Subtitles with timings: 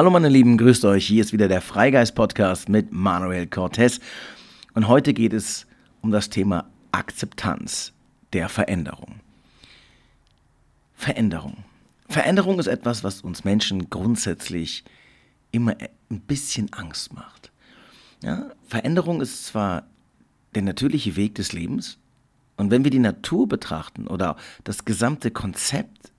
[0.00, 1.06] Hallo meine Lieben, grüßt euch.
[1.06, 4.00] Hier ist wieder der Freigeist Podcast mit Manuel Cortez
[4.72, 5.66] und heute geht es
[6.00, 7.92] um das Thema Akzeptanz
[8.32, 9.20] der Veränderung.
[10.94, 11.64] Veränderung.
[12.08, 14.84] Veränderung ist etwas, was uns Menschen grundsätzlich
[15.50, 15.76] immer
[16.10, 17.52] ein bisschen Angst macht.
[18.22, 19.82] Ja, Veränderung ist zwar
[20.54, 21.98] der natürliche Weg des Lebens,
[22.56, 26.10] und wenn wir die Natur betrachten oder das gesamte Konzept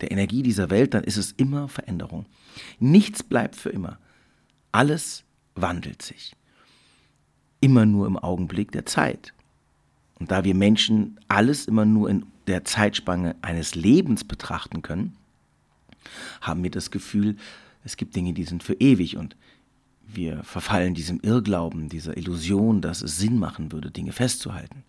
[0.00, 2.26] der Energie dieser Welt, dann ist es immer Veränderung.
[2.78, 3.98] Nichts bleibt für immer.
[4.72, 5.24] Alles
[5.54, 6.34] wandelt sich.
[7.60, 9.32] Immer nur im Augenblick der Zeit.
[10.18, 15.16] Und da wir Menschen alles immer nur in der Zeitspanne eines Lebens betrachten können,
[16.40, 17.36] haben wir das Gefühl,
[17.84, 19.36] es gibt Dinge, die sind für ewig und
[20.06, 24.84] wir verfallen diesem Irrglauben, dieser Illusion, dass es Sinn machen würde, Dinge festzuhalten.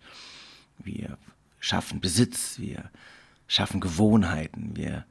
[0.78, 1.18] Wir
[1.58, 2.90] schaffen Besitz, wir
[3.48, 5.04] schaffen Gewohnheiten, wir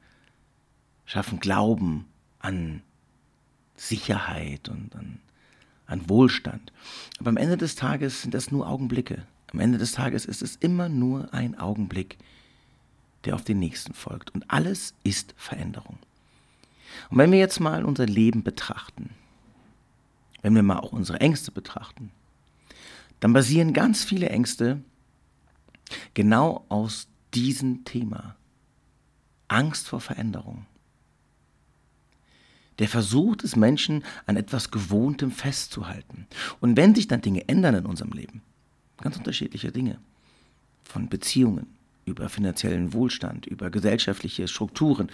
[1.04, 2.06] schaffen Glauben
[2.38, 2.82] an
[3.76, 5.20] Sicherheit und an,
[5.86, 6.72] an Wohlstand.
[7.18, 9.26] Aber am Ende des Tages sind das nur Augenblicke.
[9.52, 12.18] Am Ende des Tages ist es immer nur ein Augenblick,
[13.24, 14.30] der auf den nächsten folgt.
[14.30, 15.98] Und alles ist Veränderung.
[17.10, 19.10] Und wenn wir jetzt mal unser Leben betrachten,
[20.42, 22.10] wenn wir mal auch unsere Ängste betrachten,
[23.20, 24.80] dann basieren ganz viele Ängste
[26.14, 28.36] genau aus diesem Thema.
[29.48, 30.66] Angst vor Veränderung.
[32.78, 36.26] Der Versuch des Menschen, an etwas Gewohntem festzuhalten.
[36.60, 38.42] Und wenn sich dann Dinge ändern in unserem Leben,
[38.98, 39.98] ganz unterschiedliche Dinge,
[40.84, 41.66] von Beziehungen,
[42.04, 45.10] über finanziellen Wohlstand, über gesellschaftliche Strukturen,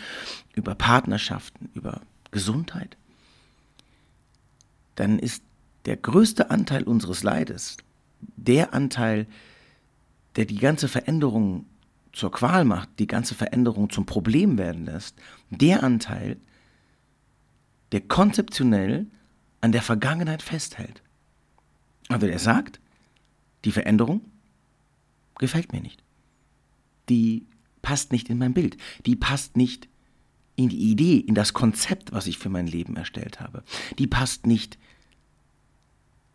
[0.55, 2.00] über Partnerschaften, über
[2.31, 2.97] Gesundheit,
[4.94, 5.43] dann ist
[5.87, 7.77] der größte Anteil unseres Leides
[8.37, 9.27] der Anteil,
[10.37, 11.66] der die ganze Veränderung
[12.15, 15.17] zur Qual macht, die ganze Veränderung zum Problem werden lässt,
[15.51, 16.39] der Anteil,
[17.93, 19.07] der konzeptionell
[19.61, 21.03] an der Vergangenheit festhält.
[22.09, 22.81] Also der sagt,
[23.65, 24.21] die Veränderung
[25.39, 26.03] gefällt mir nicht.
[27.09, 27.47] Die
[27.83, 28.77] passt nicht in mein Bild.
[29.07, 29.89] Die passt nicht
[30.57, 33.65] in die Idee, in das Konzept, was ich für mein Leben erstellt habe.
[33.99, 34.79] Die passt nicht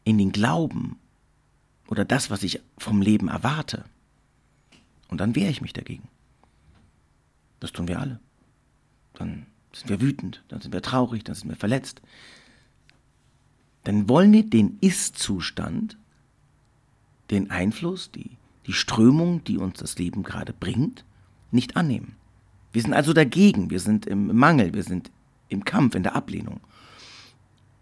[0.03, 0.99] in den Glauben
[1.87, 3.85] oder das, was ich vom Leben erwarte.
[5.09, 6.07] Und dann wehre ich mich dagegen.
[7.59, 8.19] Das tun wir alle.
[9.13, 12.01] Dann sind wir wütend, dann sind wir traurig, dann sind wir verletzt.
[13.83, 15.97] Dann wollen wir den Ist-Zustand,
[17.31, 18.31] den Einfluss, die,
[18.65, 21.05] die Strömung, die uns das Leben gerade bringt,
[21.51, 22.15] nicht annehmen.
[22.71, 25.11] Wir sind also dagegen, wir sind im Mangel, wir sind
[25.49, 26.59] im Kampf, in der Ablehnung.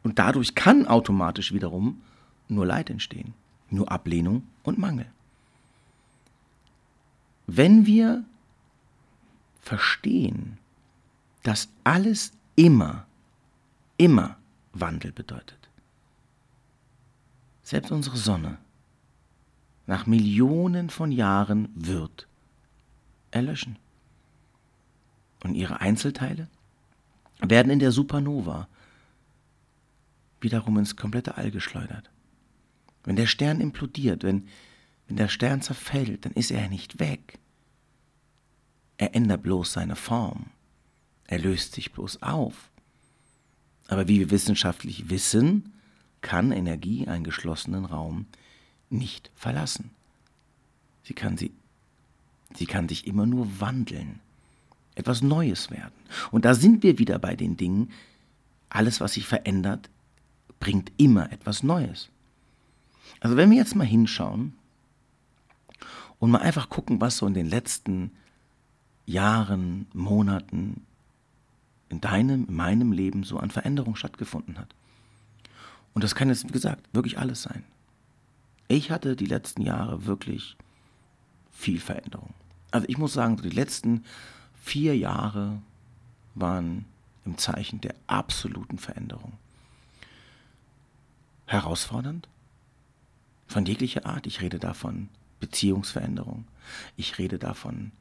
[0.04, 2.02] Und dadurch kann automatisch wiederum
[2.48, 3.34] nur Leid entstehen,
[3.70, 5.08] nur Ablehnung und Mangel.
[7.48, 8.24] Wenn wir
[9.62, 10.58] verstehen,
[11.44, 13.06] dass alles immer,
[13.98, 14.38] immer
[14.74, 15.70] Wandel bedeutet,
[17.64, 18.58] selbst unsere Sonne
[19.88, 22.28] nach Millionen von Jahren wird
[23.32, 23.78] erlöschen.
[25.44, 26.48] Und ihre Einzelteile
[27.40, 28.68] werden in der Supernova
[30.42, 32.10] wiederum ins komplette All geschleudert.
[33.04, 34.48] Wenn der Stern implodiert, wenn
[35.08, 37.40] wenn der Stern zerfällt, dann ist er nicht weg.
[38.98, 40.48] Er ändert bloß seine Form.
[41.28, 42.70] Er löst sich bloß auf.
[43.88, 45.74] Aber wie wir wissenschaftlich wissen,
[46.22, 48.26] kann Energie einen geschlossenen Raum
[48.90, 49.92] nicht verlassen.
[51.04, 51.54] Sie kann, sie,
[52.56, 54.20] sie kann sich immer nur wandeln,
[54.96, 55.94] etwas Neues werden.
[56.32, 57.92] Und da sind wir wieder bei den Dingen,
[58.70, 59.90] alles, was sich verändert,
[60.60, 62.10] bringt immer etwas Neues.
[63.22, 64.54] Also wenn wir jetzt mal hinschauen,
[66.20, 68.12] und mal einfach gucken, was so in den letzten
[69.06, 70.86] Jahren, Monaten
[71.90, 74.74] in deinem, in meinem Leben so an Veränderung stattgefunden hat.
[75.94, 77.64] Und das kann jetzt, wie gesagt, wirklich alles sein.
[78.68, 80.58] Ich hatte die letzten Jahre wirklich
[81.52, 82.34] viel Veränderung.
[82.72, 84.04] Also ich muss sagen, die letzten
[84.62, 85.62] vier Jahre
[86.36, 86.86] waren
[87.26, 89.34] im Zeichen der absoluten Veränderung.
[91.46, 92.28] Herausfordernd,
[93.48, 94.28] von jeglicher Art.
[94.28, 95.08] Ich rede davon
[95.40, 96.46] Beziehungsveränderung.
[96.96, 97.92] Ich rede davon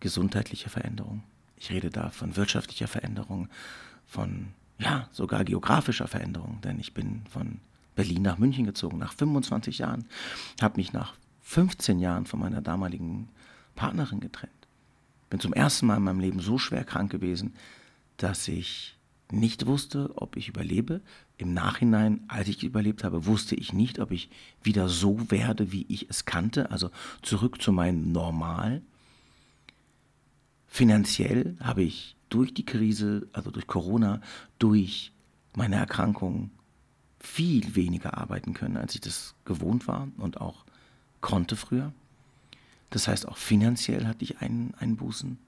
[0.00, 1.22] gesundheitlicher Veränderung.
[1.56, 3.48] Ich rede da von wirtschaftlicher Veränderung,
[4.06, 4.48] von
[4.78, 7.60] ja, sogar geografischer Veränderung, denn ich bin von
[7.94, 10.04] Berlin nach München gezogen, nach 25 Jahren,
[10.60, 13.28] habe mich nach 15 Jahren von meiner damaligen
[13.76, 14.52] Partnerin getrennt.
[15.30, 17.54] Bin zum ersten Mal in meinem Leben so schwer krank gewesen,
[18.16, 18.96] dass ich
[19.30, 21.00] nicht wusste, ob ich überlebe.
[21.36, 24.30] Im Nachhinein, als ich überlebt habe, wusste ich nicht, ob ich
[24.62, 26.90] wieder so werde, wie ich es kannte, also
[27.22, 28.82] zurück zu meinem Normal.
[30.68, 34.20] Finanziell habe ich durch die Krise, also durch Corona,
[34.58, 35.12] durch
[35.56, 36.50] meine Erkrankung
[37.18, 40.64] viel weniger arbeiten können, als ich das gewohnt war und auch
[41.20, 41.92] konnte früher.
[42.90, 45.38] Das heißt, auch finanziell hatte ich einen Einbußen.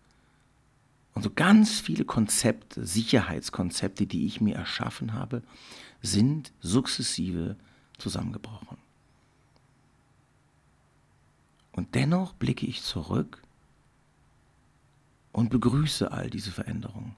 [1.16, 5.42] Und so ganz viele Konzepte, Sicherheitskonzepte, die ich mir erschaffen habe,
[6.02, 7.56] sind sukzessive
[7.96, 8.76] zusammengebrochen.
[11.72, 13.40] Und dennoch blicke ich zurück
[15.32, 17.16] und begrüße all diese Veränderungen.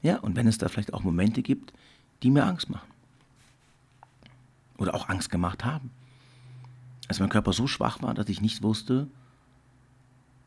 [0.00, 1.74] Ja, und wenn es da vielleicht auch Momente gibt,
[2.22, 2.88] die mir Angst machen.
[4.78, 5.90] Oder auch Angst gemacht haben.
[7.06, 9.08] Als mein Körper so schwach war, dass ich nicht wusste,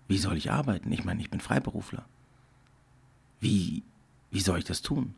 [0.07, 0.91] wie soll ich arbeiten?
[0.91, 2.03] Ich meine, ich bin Freiberufler.
[3.41, 3.83] Wie,
[4.29, 5.15] wie soll ich das tun?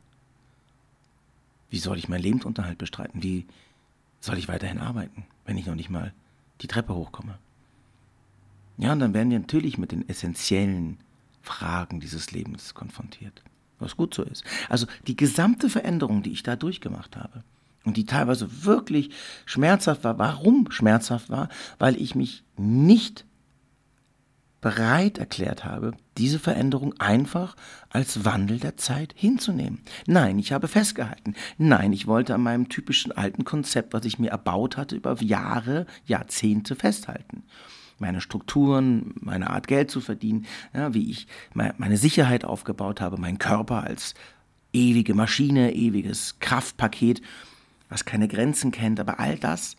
[1.70, 3.22] Wie soll ich meinen Lebensunterhalt bestreiten?
[3.22, 3.46] Wie
[4.22, 6.14] soll ich weiterhin arbeiten, wenn ich noch nicht mal
[6.62, 7.38] die Treppe hochkomme?
[8.78, 10.98] Ja, und dann werden wir natürlich mit den essentiellen
[11.42, 13.44] Fragen dieses Lebens konfrontiert.
[13.80, 14.44] Was gut so ist.
[14.70, 17.44] Also die gesamte Veränderung, die ich da durchgemacht habe
[17.84, 19.10] und die teilweise wirklich
[19.46, 20.18] schmerzhaft war.
[20.18, 21.50] Warum schmerzhaft war?
[21.80, 23.26] Weil ich mich nicht
[24.64, 27.56] bereit erklärt habe, diese Veränderung einfach
[27.90, 29.82] als Wandel der Zeit hinzunehmen.
[30.08, 31.36] Nein, ich habe festgehalten.
[31.58, 35.86] Nein, ich wollte an meinem typischen alten Konzept, was ich mir erbaut hatte, über Jahre,
[36.06, 37.44] Jahrzehnte festhalten
[38.00, 43.38] meine Strukturen, meine Art Geld zu verdienen, ja, wie ich meine Sicherheit aufgebaut habe, meinen
[43.38, 44.14] Körper als
[44.74, 47.22] ewige Maschine, ewiges Kraftpaket,
[47.88, 49.78] was keine Grenzen kennt, aber all das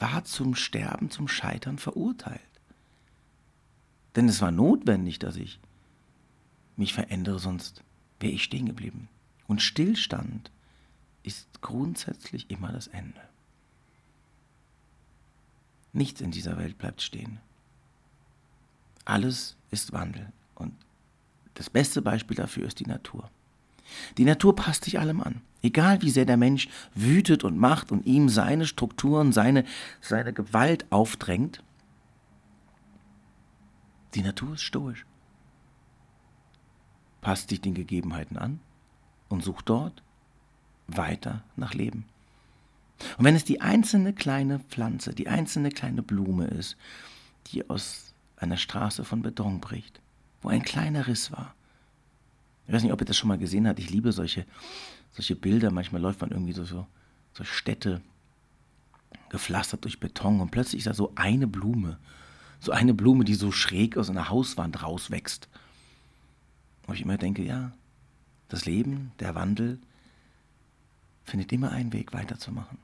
[0.00, 2.40] war zum Sterben, zum Scheitern verurteilt.
[4.16, 5.58] Denn es war notwendig, dass ich
[6.76, 7.82] mich verändere, sonst
[8.20, 9.08] wäre ich stehen geblieben.
[9.46, 10.50] Und Stillstand
[11.22, 13.20] ist grundsätzlich immer das Ende.
[15.92, 17.38] Nichts in dieser Welt bleibt stehen.
[19.04, 20.32] Alles ist Wandel.
[20.54, 20.74] Und
[21.54, 23.30] das beste Beispiel dafür ist die Natur.
[24.16, 25.42] Die Natur passt sich allem an.
[25.62, 29.64] Egal wie sehr der Mensch wütet und macht und ihm seine Strukturen, seine,
[30.00, 31.62] seine Gewalt aufdrängt,
[34.14, 35.04] die Natur ist stoisch,
[37.20, 38.60] passt sich den Gegebenheiten an
[39.28, 40.02] und sucht dort
[40.86, 42.04] weiter nach Leben.
[43.18, 46.76] Und wenn es die einzelne kleine Pflanze, die einzelne kleine Blume ist,
[47.48, 50.00] die aus einer Straße von Beton bricht,
[50.42, 51.54] wo ein kleiner Riss war.
[52.66, 53.78] Ich weiß nicht, ob ihr das schon mal gesehen habt.
[53.78, 54.46] Ich liebe solche,
[55.12, 55.70] solche Bilder.
[55.70, 56.86] Manchmal läuft man irgendwie so, so,
[57.32, 58.00] so Städte
[59.28, 61.98] gepflastert durch Beton und plötzlich ist da so eine Blume.
[62.60, 65.48] So eine Blume, die so schräg aus einer Hauswand rauswächst.
[66.86, 67.72] Und ich immer denke, ja,
[68.48, 69.78] das Leben, der Wandel,
[71.24, 72.78] findet immer einen Weg weiterzumachen.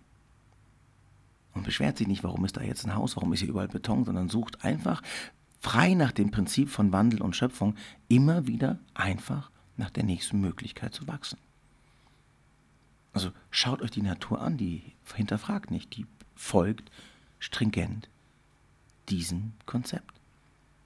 [1.52, 4.05] Und beschwert sich nicht, warum ist da jetzt ein Haus, warum ist hier überall Beton,
[4.05, 5.02] sondern sucht einfach
[5.61, 7.76] frei nach dem Prinzip von Wandel und Schöpfung
[8.08, 11.38] immer wieder einfach nach der nächsten Möglichkeit zu wachsen.
[13.12, 14.82] Also schaut euch die Natur an, die
[15.14, 16.06] hinterfragt nicht, die
[16.37, 16.90] folgt
[17.40, 18.09] stringent
[19.11, 20.21] diesem Konzept.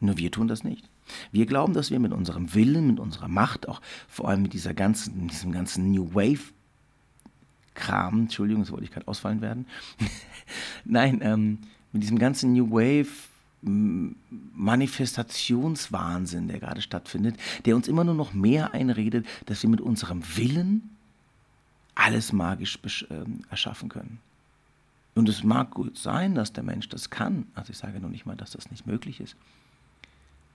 [0.00, 0.88] Nur wir tun das nicht.
[1.32, 4.74] Wir glauben, dass wir mit unserem Willen, mit unserer Macht, auch vor allem mit dieser
[4.74, 6.52] ganzen, diesem ganzen New Wave
[7.74, 9.66] Kram, Entschuldigung, das wollte ich gerade ausfallen werden.
[10.84, 11.58] Nein, ähm,
[11.92, 13.08] mit diesem ganzen New Wave
[13.62, 20.22] Manifestationswahnsinn, der gerade stattfindet, der uns immer nur noch mehr einredet, dass wir mit unserem
[20.36, 20.90] Willen
[21.94, 24.18] alles magisch äh, erschaffen können.
[25.14, 27.46] Und es mag gut sein, dass der Mensch das kann.
[27.54, 29.36] Also ich sage noch nicht mal, dass das nicht möglich ist.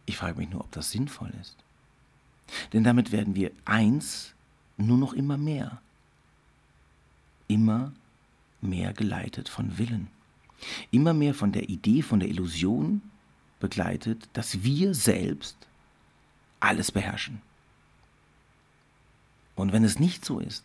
[0.06, 1.56] Ich frage mich nur, ob das sinnvoll ist.
[2.74, 4.34] Denn damit werden wir eins
[4.78, 5.82] nur noch immer mehr
[7.50, 7.92] immer
[8.62, 10.08] mehr geleitet von Willen.
[10.92, 13.02] Immer mehr von der Idee, von der Illusion
[13.60, 15.58] begleitet, dass wir selbst
[16.62, 17.42] alles beherrschen.
[19.56, 20.64] Und wenn es nicht so ist,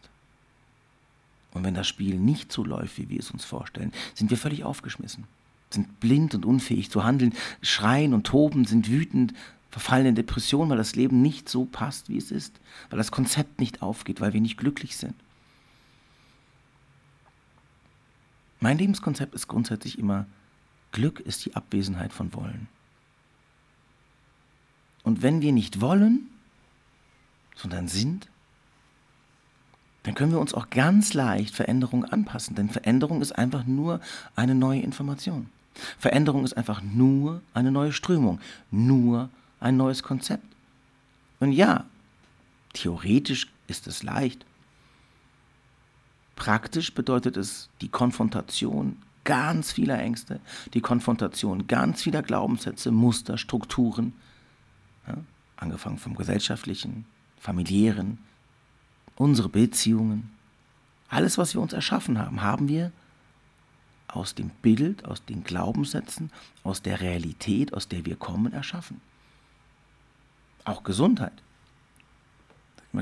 [1.55, 4.65] und wenn das Spiel nicht so läuft, wie wir es uns vorstellen, sind wir völlig
[4.65, 5.25] aufgeschmissen,
[5.71, 7.33] sind blind und unfähig zu handeln,
[7.63, 9.33] schreien und toben, sind wütend,
[9.71, 13.61] verfallen in Depression, weil das Leben nicht so passt, wie es ist, weil das Konzept
[13.61, 15.15] nicht aufgeht, weil wir nicht glücklich sind.
[18.61, 20.27] Mein Lebenskonzept ist grundsätzlich immer,
[20.93, 22.69] Glück ist die Abwesenheit von Wollen.
[25.03, 26.31] Und wenn wir nicht wollen,
[27.57, 28.29] sondern sind,
[30.05, 32.55] dann können wir uns auch ganz leicht Veränderungen anpassen.
[32.55, 34.01] Denn Veränderung ist einfach nur
[34.37, 35.49] eine neue Information.
[35.99, 38.39] Veränderung ist einfach nur eine neue Strömung,
[38.71, 39.29] nur
[39.61, 40.47] ein neues Konzept.
[41.41, 41.85] Und ja,
[42.75, 44.45] theoretisch ist es leicht.
[46.37, 50.41] Praktisch bedeutet es die Konfrontation ganz vieler Ängste,
[50.75, 54.13] die Konfrontation ganz vieler Glaubenssätze, Muster, Strukturen,
[55.09, 55.17] ja,
[55.57, 57.07] angefangen vom gesellschaftlichen,
[57.39, 58.19] familiären,
[59.17, 60.31] unsere Beziehungen,
[61.09, 62.93] alles, was wir uns erschaffen haben, haben wir
[64.09, 66.31] aus dem Bild, aus den Glaubenssätzen,
[66.63, 69.01] aus der Realität, aus der wir kommen, erschaffen.
[70.65, 71.33] Auch Gesundheit.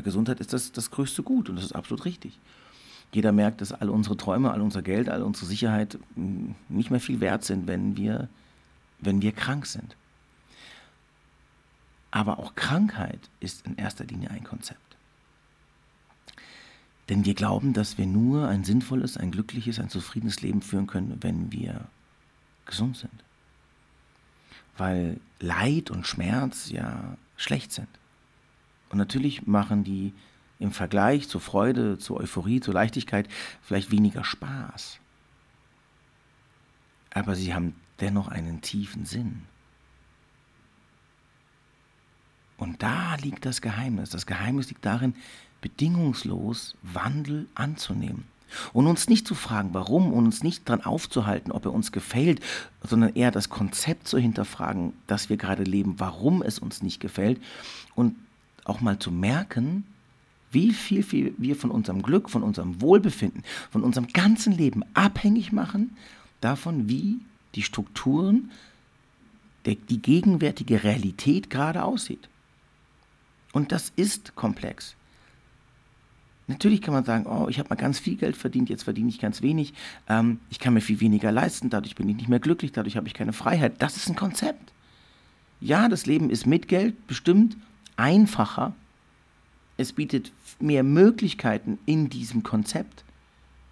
[0.03, 2.39] Gesundheit ist das, das größte Gut und das ist absolut richtig.
[3.13, 7.01] Jeder merkt, dass all unsere Träume, all unser Geld, all unsere Sicherheit hm, nicht mehr
[7.01, 8.29] viel wert sind, wenn wir,
[9.01, 9.97] wenn wir krank sind.
[12.11, 14.92] Aber auch Krankheit ist in erster Linie ein Konzept.
[17.09, 21.19] Denn wir glauben, dass wir nur ein sinnvolles, ein glückliches, ein zufriedenes Leben führen können,
[21.21, 21.89] wenn wir
[22.65, 23.25] gesund sind.
[24.77, 27.89] Weil Leid und Schmerz ja schlecht sind.
[28.89, 30.13] Und natürlich machen die
[30.59, 33.29] im Vergleich zur Freude, zur Euphorie, zur Leichtigkeit
[33.63, 35.01] vielleicht weniger Spaß.
[37.11, 39.43] Aber sie haben dennoch einen tiefen Sinn.
[42.57, 44.11] Und da liegt das Geheimnis.
[44.11, 45.15] Das Geheimnis liegt darin,
[45.63, 48.25] bedingungslos Wandel anzunehmen.
[48.75, 52.43] Und uns nicht zu fragen, warum, und uns nicht daran aufzuhalten, ob er uns gefällt,
[52.83, 57.41] sondern eher das Konzept zu hinterfragen, das wir gerade leben, warum es uns nicht gefällt.
[57.95, 58.15] Und
[58.65, 59.85] auch mal zu merken,
[60.51, 65.51] wie viel, viel wir von unserem Glück, von unserem Wohlbefinden, von unserem ganzen Leben abhängig
[65.51, 65.97] machen,
[66.43, 67.21] davon, wie
[67.55, 68.51] die Strukturen,
[69.65, 72.29] der, die gegenwärtige Realität gerade aussieht.
[73.53, 74.95] Und das ist komplex.
[76.53, 79.19] Natürlich kann man sagen, oh, ich habe mal ganz viel Geld verdient, jetzt verdiene ich
[79.19, 79.73] ganz wenig,
[80.07, 83.09] ähm, ich kann mir viel weniger leisten, dadurch bin ich nicht mehr glücklich, dadurch habe
[83.09, 83.81] ich keine Freiheit.
[83.81, 84.71] Das ist ein Konzept.
[85.63, 87.57] Ja, das Leben ist mit Geld bestimmt
[87.97, 88.75] einfacher.
[89.79, 90.31] Es bietet
[90.61, 93.03] mehr Möglichkeiten in diesem Konzept,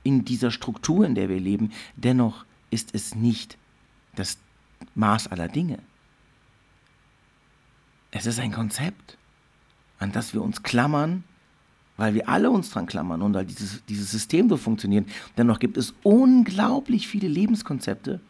[0.02, 1.72] in dieser Struktur, in der wir leben.
[1.96, 3.58] Dennoch ist es nicht
[4.16, 4.38] das
[4.94, 5.80] Maß aller Dinge.
[8.10, 9.18] Es ist ein Konzept,
[9.98, 11.24] an das wir uns klammern,
[12.00, 15.06] weil wir alle uns dran klammern und weil dieses, dieses System so funktioniert.
[15.36, 18.20] Dennoch gibt es unglaublich viele Lebenskonzepte,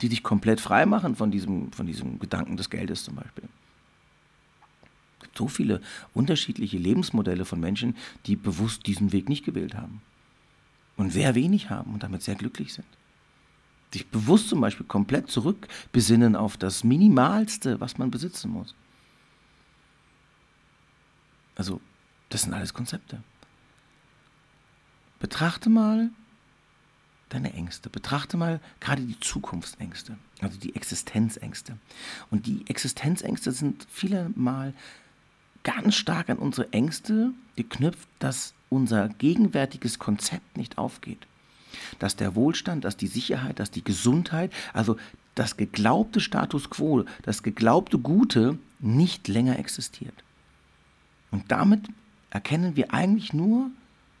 [0.00, 3.44] die dich komplett frei machen von diesem, von diesem Gedanken des Geldes zum Beispiel
[5.34, 5.80] so viele
[6.12, 10.02] unterschiedliche Lebensmodelle von Menschen, die bewusst diesen Weg nicht gewählt haben.
[10.98, 12.86] Und sehr wenig haben und damit sehr glücklich sind.
[13.94, 18.74] Sich bewusst zum Beispiel komplett zurückbesinnen auf das Minimalste, was man besitzen muss.
[21.54, 21.80] Also,
[22.32, 23.22] das sind alles Konzepte.
[25.20, 26.10] Betrachte mal
[27.28, 27.90] deine Ängste.
[27.90, 31.78] Betrachte mal gerade die Zukunftsängste, also die Existenzängste.
[32.30, 34.74] Und die Existenzängste sind vielmal
[35.62, 41.26] ganz stark an unsere Ängste geknüpft, dass unser gegenwärtiges Konzept nicht aufgeht.
[41.98, 44.96] Dass der Wohlstand, dass die Sicherheit, dass die Gesundheit, also
[45.34, 50.14] das geglaubte Status quo, das geglaubte Gute nicht länger existiert.
[51.30, 51.88] Und damit
[52.32, 53.70] erkennen wir eigentlich nur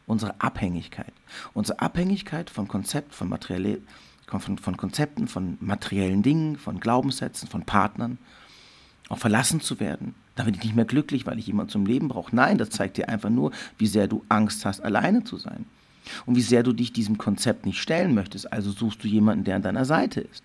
[0.06, 1.12] unsere Abhängigkeit.
[1.54, 3.78] Unsere Abhängigkeit von Konzept, von, materielle,
[4.26, 8.18] von, von Konzepten, von materiellen Dingen, von Glaubenssätzen, von Partnern,
[9.08, 12.08] auch verlassen zu werden, dann bin ich nicht mehr glücklich, weil ich jemanden zum Leben
[12.08, 12.34] brauche.
[12.34, 15.66] Nein, das zeigt dir einfach nur, wie sehr du Angst hast, alleine zu sein.
[16.26, 18.52] Und wie sehr du dich diesem Konzept nicht stellen möchtest.
[18.52, 20.42] Also suchst du jemanden, der an deiner Seite ist.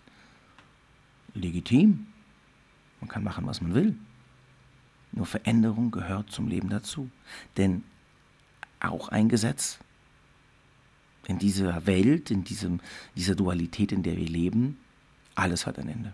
[1.33, 2.07] Legitim.
[3.01, 3.95] Man kann machen, was man will.
[5.11, 7.09] Nur Veränderung gehört zum Leben dazu.
[7.57, 7.83] Denn
[8.79, 9.79] auch ein Gesetz
[11.27, 12.79] in dieser Welt, in diesem,
[13.15, 14.77] dieser Dualität, in der wir leben,
[15.35, 16.13] alles hat ein Ende.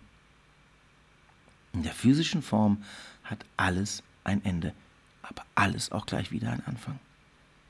[1.73, 2.83] In der physischen Form
[3.23, 4.73] hat alles ein Ende,
[5.21, 6.99] aber alles auch gleich wieder ein Anfang.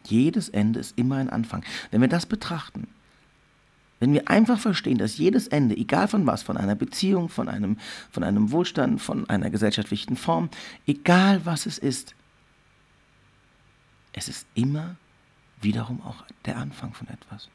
[0.05, 1.63] Jedes Ende ist immer ein Anfang.
[1.91, 2.87] Wenn wir das betrachten,
[4.03, 7.77] wenn wir einfach verstehen, dass jedes Ende, egal von was, von einer Beziehung, von einem,
[8.11, 10.49] von einem Wohlstand, von einer gesellschaftlichen Form,
[10.85, 12.13] egal was es ist,
[14.11, 14.97] es ist immer
[15.61, 17.47] wiederum auch der Anfang von etwas.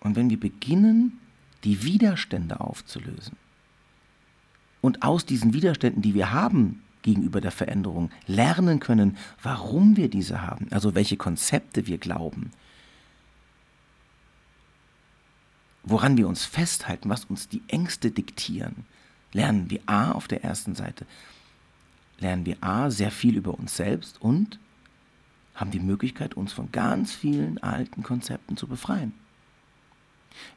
[0.00, 1.18] Und wenn wir beginnen,
[1.64, 3.38] die Widerstände aufzulösen,
[4.82, 10.42] und aus diesen Widerständen, die wir haben gegenüber der Veränderung, lernen können, warum wir diese
[10.42, 12.50] haben, also welche Konzepte wir glauben,
[15.82, 18.86] woran wir uns festhalten, was uns die Ängste diktieren,
[19.32, 21.06] lernen wir A auf der ersten Seite,
[22.18, 24.58] lernen wir A sehr viel über uns selbst und
[25.54, 29.12] haben die Möglichkeit, uns von ganz vielen alten Konzepten zu befreien.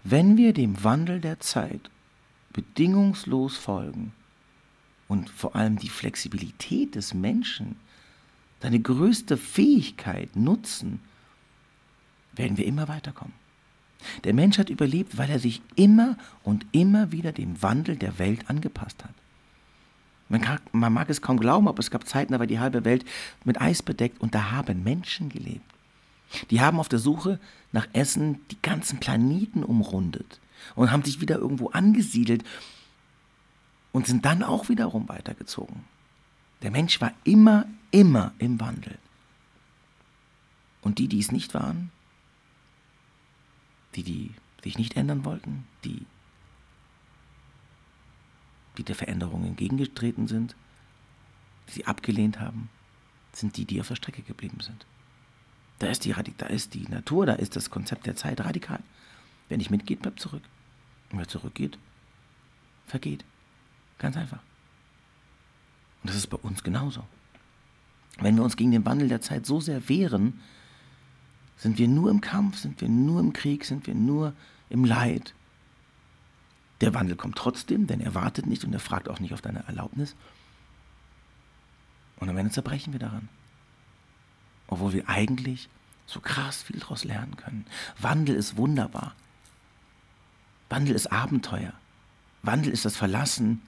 [0.04, 1.90] Wenn wir dem Wandel der Zeit
[2.54, 4.14] bedingungslos folgen
[5.08, 7.76] und vor allem die Flexibilität des Menschen,
[8.62, 11.02] seine größte Fähigkeit nutzen,
[12.34, 13.45] werden wir immer weiterkommen.
[14.24, 18.50] Der Mensch hat überlebt, weil er sich immer und immer wieder dem Wandel der Welt
[18.50, 19.14] angepasst hat.
[20.28, 22.84] Man, kann, man mag es kaum glauben, aber es gab Zeiten, da war die halbe
[22.84, 23.06] Welt
[23.44, 25.72] mit Eis bedeckt und da haben Menschen gelebt.
[26.50, 27.40] Die haben auf der Suche
[27.72, 30.40] nach Essen die ganzen Planeten umrundet
[30.76, 32.44] und haben sich wieder irgendwo angesiedelt
[33.92, 35.84] und sind dann auch wiederum weitergezogen.
[36.64, 38.98] Der Mensch war immer, immer im Wandel.
[40.82, 41.92] Und die, die es nicht waren,
[44.04, 44.32] die,
[44.64, 46.06] die sich nicht ändern wollten, die
[48.78, 50.56] die der Veränderung entgegengetreten sind,
[51.68, 52.70] die sie abgelehnt haben,
[53.32, 54.86] sind die, die auf der Strecke geblieben sind.
[55.80, 58.80] Da ist die, da ist die Natur, da ist das Konzept der Zeit radikal.
[59.50, 60.44] Wer nicht mitgeht, bleibt zurück.
[61.12, 61.78] Und wer zurückgeht,
[62.86, 63.26] vergeht.
[63.98, 64.40] Ganz einfach.
[66.02, 67.04] Und das ist bei uns genauso.
[68.20, 70.40] Wenn wir uns gegen den Wandel der Zeit so sehr wehren,
[71.58, 74.34] sind wir nur im Kampf, sind wir nur im Krieg, sind wir nur
[74.70, 75.34] im Leid,
[76.82, 79.66] der Wandel kommt trotzdem, denn er wartet nicht und er fragt auch nicht auf deine
[79.68, 80.16] Erlaubnis.
[82.18, 83.30] Und am Ende zerbrechen wir daran.
[84.68, 85.70] Obwohl wir eigentlich
[86.06, 87.66] so krass viel daraus lernen können.
[88.00, 89.16] Wandel ist wunderbar.
[90.70, 91.74] Wandel ist Abenteuer.
[92.42, 93.62] Wandel ist das Verlassen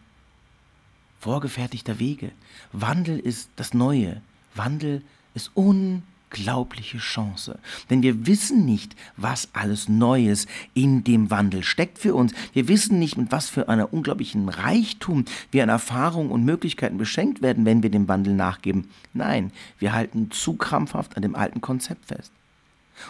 [1.19, 2.31] vorgefertigter Wege.
[2.71, 4.21] Wandel ist das Neue.
[4.53, 5.03] Wandel
[5.33, 7.59] ist unglaublich unglaubliche Chance.
[7.89, 12.33] Denn wir wissen nicht, was alles Neues in dem Wandel steckt für uns.
[12.53, 17.41] Wir wissen nicht, mit was für einer unglaublichen Reichtum wir an Erfahrungen und Möglichkeiten beschenkt
[17.41, 18.89] werden, wenn wir dem Wandel nachgeben.
[19.13, 22.31] Nein, wir halten zu krampfhaft an dem alten Konzept fest.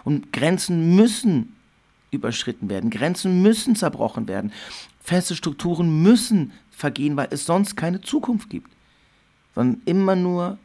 [0.03, 1.55] Und Grenzen müssen
[2.11, 2.89] überschritten werden.
[2.89, 4.51] Grenzen müssen zerbrochen werden.
[5.01, 8.71] Feste Strukturen müssen vergehen, weil es sonst keine Zukunft gibt.
[9.55, 10.57] Sondern immer nur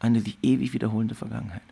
[0.00, 1.62] eine sich ewig wiederholende Vergangenheit.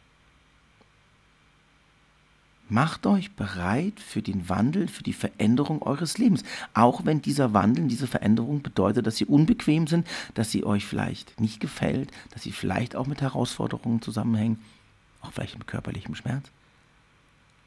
[2.71, 6.43] Macht euch bereit für den Wandel, für die Veränderung eures Lebens.
[6.73, 11.39] Auch wenn dieser Wandel, diese Veränderung bedeutet, dass sie unbequem sind, dass sie euch vielleicht
[11.39, 14.59] nicht gefällt, dass sie vielleicht auch mit Herausforderungen zusammenhängen,
[15.21, 16.51] auch vielleicht mit körperlichem Schmerz.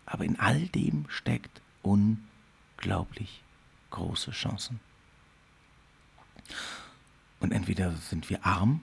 [0.08, 3.44] Aber in all dem steckt unglaublich
[3.92, 4.80] große Chancen.
[7.40, 8.82] Und entweder sind wir arm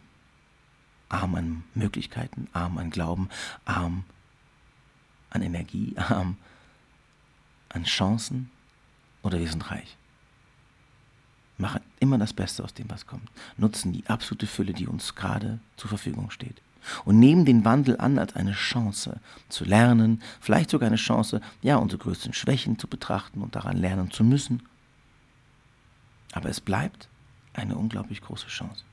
[1.14, 3.28] arm an Möglichkeiten, arm an Glauben,
[3.64, 4.04] arm
[5.30, 6.36] an Energie, arm
[7.68, 8.50] an Chancen
[9.22, 9.96] oder wir sind reich.
[11.56, 13.28] Machen immer das Beste aus dem, was kommt.
[13.56, 16.60] Nutzen die absolute Fülle, die uns gerade zur Verfügung steht.
[17.04, 21.76] Und nehmen den Wandel an als eine Chance zu lernen, vielleicht sogar eine Chance, ja,
[21.76, 24.64] unsere größten Schwächen zu betrachten und daran lernen zu müssen.
[26.32, 27.08] Aber es bleibt
[27.54, 28.84] eine unglaublich große Chance.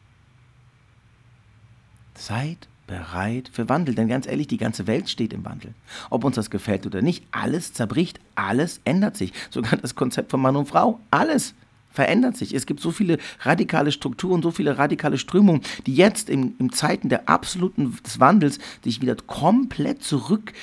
[2.16, 3.96] Seid bereit für Wandel.
[3.96, 5.74] Denn ganz ehrlich, die ganze Welt steht im Wandel.
[6.10, 9.32] Ob uns das gefällt oder nicht, alles zerbricht, alles ändert sich.
[9.50, 11.54] Sogar das Konzept von Mann und Frau, alles
[11.92, 12.54] verändert sich.
[12.54, 17.10] Es gibt so viele radikale Strukturen, so viele radikale Strömungen, die jetzt in, in Zeiten
[17.10, 20.54] der absoluten des Wandels sich wieder komplett zurück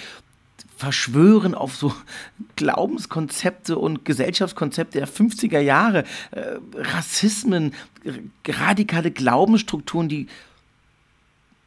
[0.76, 1.92] verschwören auf so
[2.54, 7.74] Glaubenskonzepte und Gesellschaftskonzepte der 50er Jahre, äh, Rassismen,
[8.46, 10.28] radikale Glaubensstrukturen, die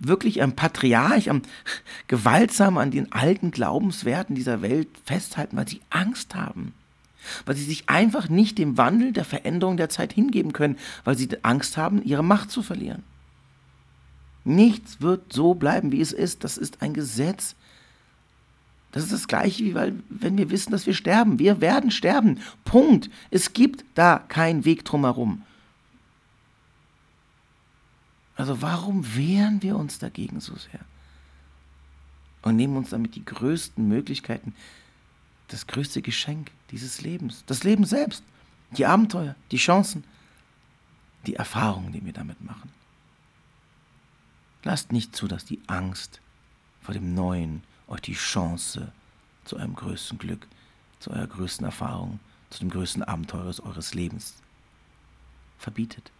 [0.01, 1.43] wirklich am Patriarch, am
[2.07, 6.73] gewaltsam an den alten Glaubenswerten dieser Welt festhalten, weil sie Angst haben.
[7.45, 11.29] Weil sie sich einfach nicht dem Wandel der Veränderung der Zeit hingeben können, weil sie
[11.43, 13.03] Angst haben, ihre Macht zu verlieren.
[14.43, 16.43] Nichts wird so bleiben, wie es ist.
[16.43, 17.55] Das ist ein Gesetz.
[18.91, 21.37] Das ist das Gleiche, wie weil, wenn wir wissen, dass wir sterben.
[21.37, 22.39] Wir werden sterben.
[22.65, 23.09] Punkt.
[23.29, 25.43] Es gibt da keinen Weg drumherum.
[28.41, 30.79] Also warum wehren wir uns dagegen so sehr?
[32.41, 34.55] Und nehmen uns damit die größten Möglichkeiten,
[35.49, 38.23] das größte Geschenk dieses Lebens, das Leben selbst,
[38.71, 40.03] die Abenteuer, die Chancen,
[41.27, 42.71] die Erfahrungen, die wir damit machen.
[44.63, 46.19] Lasst nicht zu, dass die Angst
[46.81, 48.91] vor dem Neuen euch die Chance
[49.45, 50.47] zu eurem größten Glück,
[50.99, 54.33] zu eurer größten Erfahrung, zu dem größten Abenteuer eures Lebens
[55.59, 56.11] verbietet,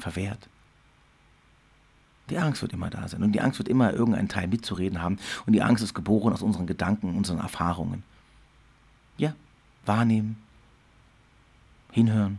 [0.00, 0.48] verwehrt.
[2.30, 5.18] Die Angst wird immer da sein und die Angst wird immer irgendeinen Teil mitzureden haben
[5.46, 8.02] und die Angst ist geboren aus unseren Gedanken, unseren Erfahrungen.
[9.16, 9.34] Ja,
[9.84, 10.36] wahrnehmen,
[11.92, 12.38] hinhören,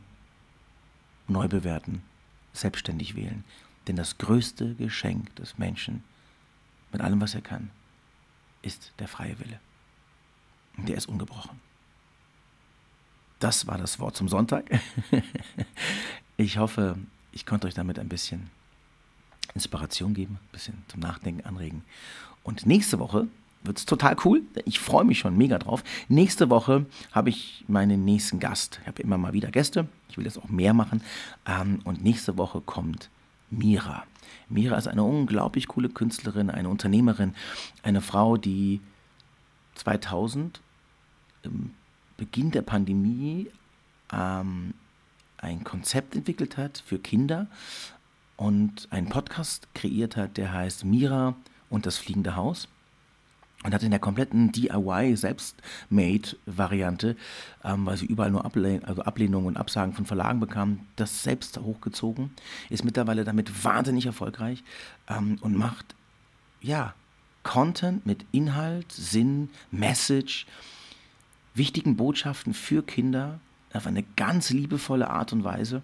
[1.28, 2.04] neu bewerten,
[2.54, 3.44] selbstständig wählen.
[3.88, 6.04] Denn das größte Geschenk des Menschen
[6.92, 7.70] mit allem, was er kann,
[8.62, 9.60] ist der freie Wille.
[10.78, 11.60] Und der ist ungebrochen.
[13.40, 14.66] Das war das Wort zum Sonntag.
[16.40, 17.00] Ich hoffe,
[17.32, 18.52] ich konnte euch damit ein bisschen
[19.58, 21.84] Inspiration geben, ein bisschen zum Nachdenken anregen.
[22.44, 23.28] Und nächste Woche
[23.64, 24.44] wird es total cool.
[24.66, 25.84] Ich freue mich schon mega drauf.
[26.08, 28.80] Nächste Woche habe ich meinen nächsten Gast.
[28.82, 29.88] Ich habe immer mal wieder Gäste.
[30.10, 31.02] Ich will jetzt auch mehr machen.
[31.46, 33.10] Ähm, und nächste Woche kommt
[33.50, 34.04] Mira.
[34.50, 37.34] Mira ist eine unglaublich coole Künstlerin, eine Unternehmerin,
[37.84, 38.82] eine Frau, die
[39.76, 40.62] 2000
[41.44, 41.72] im
[42.18, 43.52] Beginn der Pandemie
[44.12, 44.74] ähm,
[45.38, 47.48] ein Konzept entwickelt hat für Kinder
[48.38, 51.36] und einen Podcast kreiert hat, der heißt Mira
[51.70, 52.70] und das fliegende Haus.
[53.64, 57.18] Und hat in der kompletten DIY Selbstmade-Variante,
[57.64, 61.58] ähm, weil sie überall nur Ablehn also Ablehnungen und Absagen von Verlagen bekam, das selbst
[61.58, 62.30] hochgezogen,
[62.70, 64.64] ist mittlerweile damit wahnsinnig erfolgreich
[65.10, 65.96] ähm, und macht
[66.62, 66.94] ja
[67.42, 70.46] Content mit Inhalt, Sinn, Message,
[71.56, 73.40] wichtigen Botschaften für Kinder
[73.74, 75.82] auf eine ganz liebevolle Art und Weise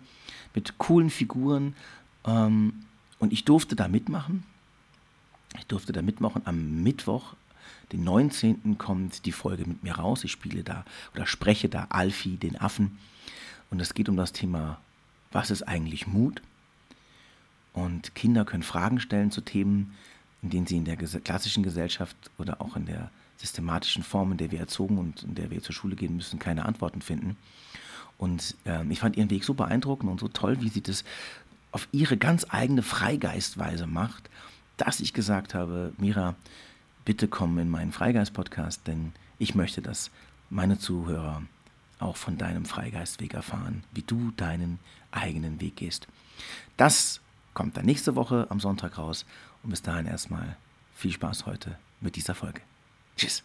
[0.54, 1.76] mit coolen Figuren
[2.25, 2.86] ähm,
[3.19, 4.43] und ich durfte da mitmachen.
[5.57, 7.36] Ich durfte da mitmachen am Mittwoch
[7.93, 8.77] den 19.
[8.79, 10.23] kommt die Folge mit mir raus.
[10.23, 10.83] Ich spiele da
[11.13, 12.97] oder spreche da Alfie, den Affen.
[13.69, 14.79] Und es geht um das Thema,
[15.31, 16.41] was ist eigentlich Mut?
[17.71, 19.95] Und Kinder können Fragen stellen zu Themen,
[20.41, 24.51] in denen sie in der klassischen Gesellschaft oder auch in der systematischen Form, in der
[24.51, 27.38] wir erzogen und in der wir zur Schule gehen müssen, keine Antworten finden.
[28.17, 31.03] Und äh, ich fand ihren Weg so beeindruckend und so toll, wie sie das
[31.73, 34.29] auf ihre ganz eigene Freigeistweise macht,
[34.77, 36.36] dass ich gesagt habe, Mira,
[37.03, 40.09] bitte komm in meinen Freigeist-Podcast, denn ich möchte, dass
[40.49, 41.41] meine Zuhörer
[41.99, 44.79] auch von deinem Freigeistweg erfahren, wie du deinen
[45.12, 46.07] eigenen Weg gehst.
[46.77, 47.21] Das
[47.53, 49.25] kommt dann nächste Woche am Sonntag raus
[49.63, 50.55] und bis dahin erstmal
[50.95, 52.62] viel Spaß heute mit dieser Folge.
[53.17, 53.43] Tschüss.